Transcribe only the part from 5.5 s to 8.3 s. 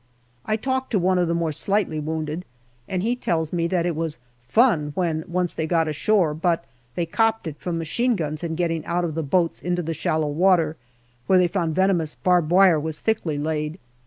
they got ashore, but they" copped it" from machine